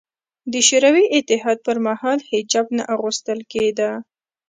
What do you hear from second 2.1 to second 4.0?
حجاب نه اغوستل کېده